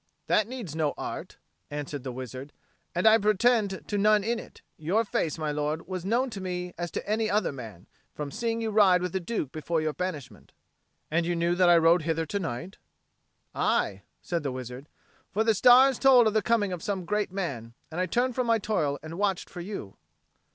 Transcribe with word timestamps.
"That 0.25 0.47
needs 0.47 0.75
no 0.75 0.95
art," 0.97 1.37
answered 1.69 2.01
the 2.03 2.11
wizard, 2.11 2.53
"and 2.95 3.05
I 3.05 3.19
pretend 3.19 3.87
to 3.87 3.97
none 3.99 4.23
in 4.23 4.39
it. 4.39 4.63
Your 4.75 5.05
face, 5.05 5.37
my 5.37 5.51
lord, 5.51 5.87
was 5.87 6.03
known 6.03 6.31
to 6.31 6.41
me 6.41 6.73
as 6.75 6.89
to 6.93 7.07
any 7.07 7.29
other 7.29 7.51
man, 7.51 7.85
from 8.15 8.31
seeing 8.31 8.61
you 8.61 8.71
ride 8.71 9.03
with 9.03 9.13
the 9.13 9.19
Duke 9.19 9.51
before 9.51 9.79
your 9.79 9.93
banishment." 9.93 10.53
"And 11.11 11.27
you 11.27 11.35
knew 11.35 11.53
that 11.53 11.69
I 11.69 11.77
rode 11.77 12.01
hither 12.01 12.25
to 12.25 12.39
night?" 12.39 12.79
"Aye," 13.53 14.01
said 14.23 14.41
the 14.41 14.51
wizard. 14.51 14.89
"For 15.29 15.43
the 15.43 15.53
stars 15.53 15.99
told 15.99 16.25
of 16.25 16.33
the 16.33 16.41
coming 16.41 16.73
of 16.73 16.81
some 16.81 17.05
great 17.05 17.31
man; 17.31 17.75
and 17.91 18.01
I 18.01 18.07
turned 18.07 18.33
from 18.33 18.47
my 18.47 18.57
toil 18.57 18.97
and 19.03 19.19
watched 19.19 19.51
for 19.51 19.61
you." 19.61 19.97